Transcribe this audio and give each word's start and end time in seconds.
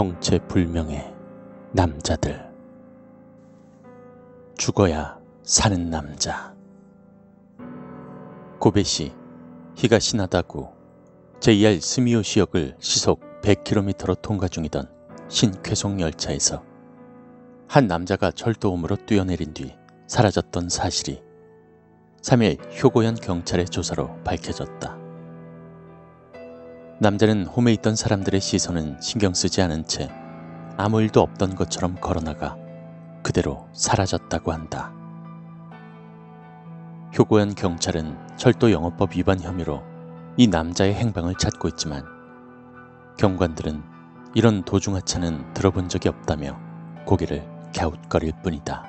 정체불명의 0.00 1.14
남자들 1.72 2.50
죽어야 4.56 5.18
사는 5.42 5.90
남자 5.90 6.54
고베시 8.58 9.12
히가시나다구 9.76 10.70
JR 11.40 11.78
스미오시역을 11.78 12.76
시속 12.78 13.20
100km로 13.42 14.22
통과 14.22 14.48
중이던 14.48 14.88
신쾌속 15.28 16.00
열차에서 16.00 16.64
한 17.68 17.86
남자가 17.86 18.30
철도음으로 18.30 18.96
뛰어내린 19.04 19.52
뒤 19.52 19.76
사라졌던 20.06 20.70
사실이 20.70 21.22
3일 22.22 22.82
효고현 22.82 23.16
경찰의 23.16 23.66
조사로 23.66 24.16
밝혀졌다. 24.24 24.99
남자는 27.02 27.46
홈에 27.46 27.72
있던 27.72 27.96
사람들의 27.96 28.42
시선은 28.42 29.00
신경 29.00 29.32
쓰지 29.32 29.62
않은 29.62 29.86
채 29.86 30.10
아무 30.76 31.00
일도 31.00 31.22
없던 31.22 31.54
것처럼 31.54 31.94
걸어나가 31.94 32.58
그대로 33.22 33.66
사라졌다고 33.72 34.52
한다. 34.52 34.92
효고현 37.16 37.54
경찰은 37.54 38.36
철도 38.36 38.70
영업법 38.70 39.16
위반 39.16 39.40
혐의로 39.40 39.82
이 40.36 40.46
남자의 40.46 40.92
행방을 40.92 41.36
찾고 41.36 41.68
있지만 41.68 42.04
경관들은 43.16 43.82
이런 44.34 44.62
도중하차는 44.62 45.54
들어본 45.54 45.88
적이 45.88 46.10
없다며 46.10 46.60
고개를 47.06 47.48
갸웃거릴 47.74 48.34
뿐이다. 48.42 48.84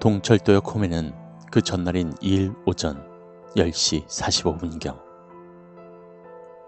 동철도역 0.00 0.74
홈에는 0.74 1.14
그 1.50 1.62
전날인 1.62 2.12
2일 2.16 2.54
오전 2.66 3.02
10시 3.56 4.06
45분경 4.08 5.05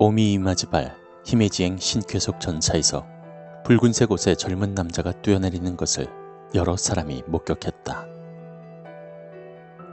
오미이마즈발 0.00 0.96
히메지행 1.26 1.76
신쾌속 1.76 2.40
전차에서 2.40 3.06
붉은색 3.64 4.10
옷의 4.10 4.36
젊은 4.36 4.74
남자가 4.74 5.12
뛰어내리는 5.12 5.76
것을 5.76 6.06
여러 6.54 6.76
사람이 6.76 7.24
목격했다. 7.26 8.06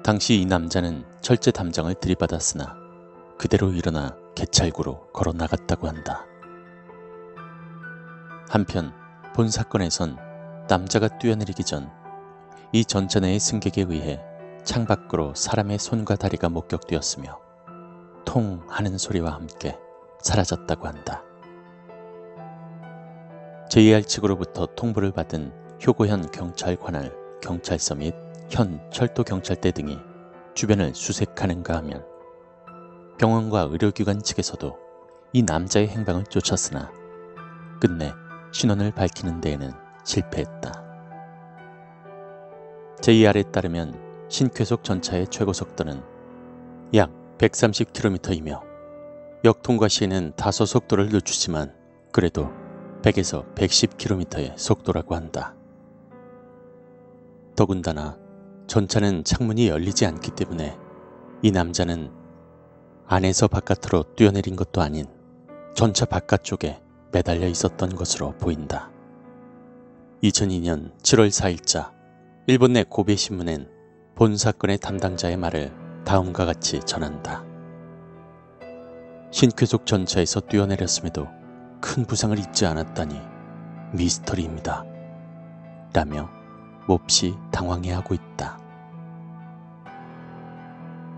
당시 0.04 0.40
이 0.40 0.46
남자는 0.46 1.04
철제 1.20 1.52
담장을 1.52 1.94
들이받았으나 1.94 2.76
그대로 3.38 3.72
일어나 3.72 4.16
개찰구로 4.34 5.12
걸어 5.12 5.34
나갔다고 5.34 5.88
한다. 5.90 6.26
한편 8.50 8.94
본 9.36 9.50
사건에선 9.50 10.18
남자가 10.70 11.10
뛰어내리기 11.20 11.64
전 11.64 11.92
이 12.74 12.84
전차 12.84 13.20
내의 13.22 13.40
승객에 13.40 13.86
의해 13.88 14.22
창밖으로 14.64 15.34
사람의 15.36 15.80
손과 15.80 16.18
다리가 16.18 16.50
목격되었으며 16.50 17.40
통 18.26 18.62
하는 18.68 18.98
소리와 18.98 19.34
함께 19.34 19.78
사라졌다고 20.22 20.88
한다. 20.88 21.24
JR 23.70 24.02
측으로부터 24.02 24.68
통보를 24.76 25.12
받은 25.12 25.52
효고현 25.86 26.32
경찰관할 26.32 27.14
경찰서 27.42 27.96
및 27.96 28.14
현 28.50 28.80
철도경찰대 28.92 29.72
등이 29.72 29.98
주변을 30.54 30.96
수색하는가 30.96 31.76
하면 31.78 32.06
병원과 33.18 33.68
의료기관 33.72 34.22
측에서도 34.22 34.78
이 35.34 35.44
남자의 35.44 35.88
행방을 35.90 36.26
쫓았으나 36.26 36.92
끝내 37.82 38.12
신원을 38.52 38.92
밝히는 38.92 39.42
데에는 39.42 39.72
실패했다. 40.04 40.84
JR에 43.02 43.44
따르면 43.52 44.28
신쾌속 44.30 44.84
전차의 44.84 45.28
최고 45.28 45.54
속도는 45.54 46.02
약 46.96 47.12
130km이며 47.38 48.67
역 49.46 49.62
통과 49.62 49.88
시에는 49.88 50.34
다소 50.36 50.66
속도를 50.66 51.10
늦추지만 51.10 51.74
그래도 52.12 52.50
100에서 53.04 53.54
110km의 53.54 54.58
속도라고 54.58 55.16
한다. 55.16 55.56
더군다나 57.56 58.18
전차는 58.66 59.24
창문이 59.24 59.68
열리지 59.68 60.06
않기 60.06 60.32
때문에 60.32 60.78
이 61.44 61.52
남자는 61.52 62.12
안에서 63.06 63.48
바깥으로 63.48 64.16
뛰어내린 64.16 64.56
것도 64.56 64.82
아닌 64.82 65.06
전차 65.76 66.06
바깥쪽에 66.06 66.82
매달려 67.12 67.48
있었던 67.48 67.96
것으로 67.96 68.34
보인다. 68.38 68.92
2002년 70.24 70.98
7월 71.04 71.30
4일자 71.30 71.92
일본 72.48 72.74
내 72.74 72.84
고베 72.84 73.16
신문엔 73.16 73.70
본 74.16 74.36
사건의 74.36 74.80
담당자의 74.80 75.38
말을 75.38 75.72
다음과 76.06 76.46
같이 76.46 76.80
전한다. 76.80 77.57
신쾌속 79.30 79.86
전차에서 79.86 80.40
뛰어내렸음에도 80.42 81.28
큰 81.82 82.06
부상을 82.06 82.38
입지 82.40 82.66
않았다니 82.66 83.20
미스터리입니다. 83.94 84.86
라며 85.94 86.30
몹시 86.88 87.36
당황해하고 87.52 88.14
있다. 88.14 88.58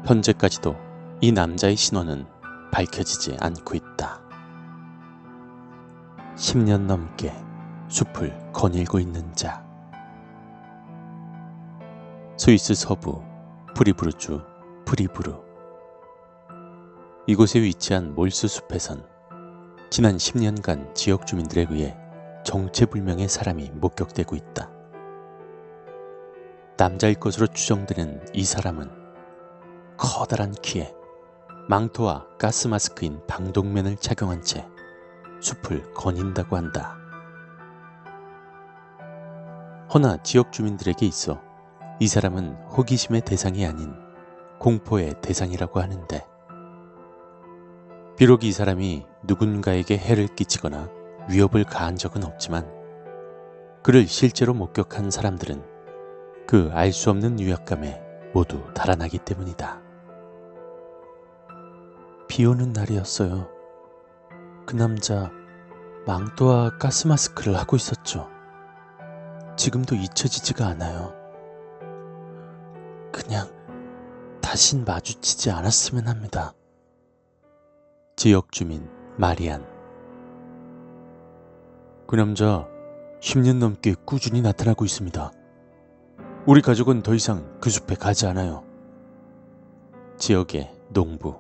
현재까지도 0.06 0.76
이 1.22 1.32
남자의 1.32 1.76
신원은 1.76 2.26
밝혀지지 2.72 3.38
않고 3.40 3.76
있다. 3.76 4.22
10년 6.36 6.82
넘게 6.82 7.34
숲을 7.90 8.52
거닐고 8.54 9.00
있는 9.00 9.34
자. 9.36 9.64
스위스 12.38 12.74
서부 12.74 13.22
프리부르주 13.76 14.42
프리부르. 14.86 15.49
이곳에 17.30 17.62
위치한 17.62 18.16
몰스 18.16 18.48
숲에선 18.48 19.06
지난 19.92 20.18
10년간 20.18 20.96
지역 20.96 21.28
주민들에 21.28 21.68
의해 21.70 21.96
정체불명의 22.44 23.30
사람이 23.30 23.70
목격되고 23.76 24.36
있다. 24.36 24.72
남자일 26.76 27.14
것으로 27.20 27.46
추정되는 27.46 28.30
이 28.34 28.44
사람은 28.44 28.90
커다란 29.96 30.54
키에 30.54 30.92
망토와 31.68 32.26
가스 32.40 32.68
마스크인 32.68 33.22
방독면을 33.28 33.98
착용한 33.98 34.42
채 34.42 34.68
숲을 35.40 35.94
거닌다고 35.94 36.58
한다. 36.58 36.98
허나 39.94 40.24
지역 40.24 40.52
주민들에게 40.52 41.06
있어 41.06 41.40
이 42.00 42.08
사람은 42.08 42.56
호기심의 42.76 43.22
대상이 43.22 43.68
아닌 43.68 43.94
공포의 44.58 45.22
대상이라고 45.22 45.80
하는데 45.80 46.39
비록 48.20 48.44
이 48.44 48.52
사람이 48.52 49.06
누군가에게 49.24 49.98
해를 49.98 50.28
끼치거나 50.28 50.90
위협을 51.30 51.64
가한 51.64 51.96
적은 51.96 52.26
없지만 52.26 52.70
그를 53.82 54.08
실제로 54.08 54.54
목격한 54.54 55.10
사람들은 55.10 55.64
그 56.46 56.70
알 56.74 56.92
수 56.92 57.12
없는 57.12 57.40
위압감에 57.40 58.02
모두 58.34 58.62
달아나기 58.74 59.20
때문이다. 59.20 59.82
비 62.28 62.46
오는 62.46 62.74
날이었어요. 62.74 63.48
그 64.66 64.76
남자 64.76 65.32
망토와 66.06 66.78
가스 66.78 67.08
마스크를 67.08 67.58
하고 67.58 67.78
있었죠. 67.78 68.28
지금도 69.56 69.96
잊혀지지가 69.96 70.68
않아요. 70.68 71.14
그냥 73.14 73.48
다신 74.42 74.84
마주치지 74.84 75.52
않았으면 75.52 76.10
합니다. 76.10 76.54
지역 78.20 78.52
주민 78.52 78.86
마리안 79.16 79.66
그 82.06 82.18
남자 82.18 82.68
10년 83.22 83.60
넘게 83.60 83.96
꾸준히 84.04 84.42
나타나고 84.42 84.84
있습니다. 84.84 85.32
우리 86.46 86.62
가족은 86.62 87.02
더 87.02 87.16
이상 87.16 87.58
그 87.62 87.70
숲에 87.70 87.96
가지 87.96 88.26
않아요. 88.26 88.66
지역의 90.18 90.70
농부 90.90 91.40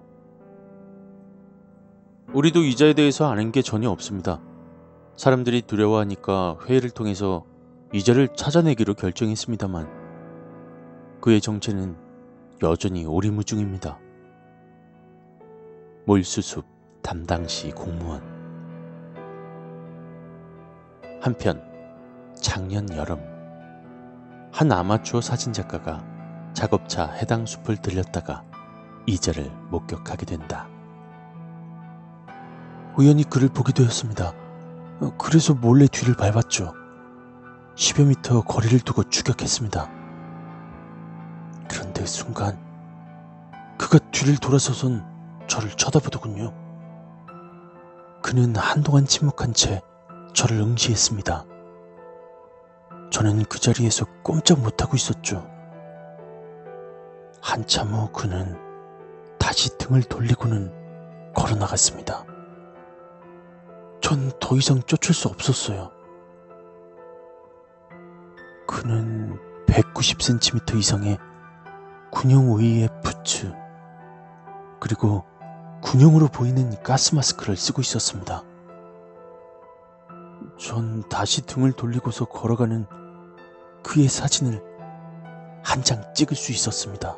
우리도 2.33 2.63
이자에 2.63 2.93
대해서 2.93 3.29
아는 3.29 3.51
게 3.51 3.61
전혀 3.61 3.89
없습니다. 3.89 4.39
사람들이 5.17 5.63
두려워하니까 5.63 6.59
회의를 6.65 6.91
통해서 6.91 7.43
이자를 7.91 8.29
찾아내기로 8.37 8.93
결정했습니다만 8.93 11.19
그의 11.19 11.41
정체는 11.41 11.97
여전히 12.63 13.05
오리무중입니다. 13.05 13.99
몰수숲 16.09 16.65
담당시 17.03 17.69
공무원 17.69 18.19
한편 21.21 21.61
작년 22.33 22.91
여름 22.95 23.19
한 24.51 24.71
아마추어 24.71 25.21
사진작가가 25.21 26.03
작업차 26.53 27.05
해당 27.11 27.45
숲을 27.45 27.77
들렸다가 27.77 28.43
이자를 29.05 29.51
목격하게 29.69 30.25
된다. 30.25 30.67
우연히 32.97 33.23
그를 33.23 33.47
보게 33.47 33.71
되었습니다. 33.71 34.33
어, 35.01 35.13
그래서 35.19 35.53
몰래 35.53 35.85
뒤를 35.85 36.15
밟았죠. 36.15 36.73
10여 37.75 38.07
미터 38.07 38.41
거리를 38.41 38.79
두고 38.79 39.03
추격했습니다. 39.03 39.91
그런데 41.69 42.03
순간 42.07 42.57
그가 43.77 43.99
뒤를 44.09 44.37
돌아서선 44.37 45.08
저를 45.49 45.69
쳐다보더군요. 45.71 46.53
그는 48.21 48.55
한동안 48.55 49.05
침묵한 49.05 49.53
채 49.53 49.81
저를 50.33 50.59
응시했습니다. 50.61 51.45
저는 53.11 53.43
그 53.45 53.59
자리에서 53.59 54.05
꼼짝 54.23 54.59
못하고 54.61 54.95
있었죠. 54.95 55.45
한참 57.41 57.89
후 57.89 58.11
그는 58.11 58.57
다시 59.39 59.77
등을 59.77 60.03
돌리고는 60.03 61.33
걸어 61.33 61.55
나갔습니다. 61.55 62.23
전 64.01 64.31
더 64.39 64.55
이상 64.55 64.81
쫓을 64.83 65.13
수 65.13 65.27
없었어요. 65.27 65.91
그는 68.67 69.37
190cm 69.67 70.77
이상의 70.77 71.17
군용 72.11 72.57
의의 72.59 72.89
부츠, 73.03 73.53
그리고 74.79 75.23
군용으로 75.81 76.27
보이는 76.27 76.81
가스 76.83 77.15
마스크를 77.15 77.55
쓰고 77.55 77.81
있었습니다. 77.81 78.43
전 80.57 81.07
다시 81.09 81.41
등을 81.45 81.71
돌리고서 81.73 82.25
걸어가는 82.25 82.85
그의 83.83 84.07
사진을 84.07 84.61
한 85.63 85.83
장 85.83 86.13
찍을 86.13 86.35
수 86.35 86.51
있었습니다. 86.51 87.17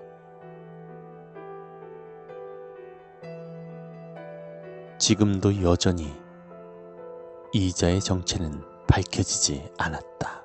지금도 5.00 5.64
여전히 5.64 6.14
이자의 7.54 8.02
정체는 8.02 8.62
밝혀지지 8.88 9.72
않았다. 9.78 10.41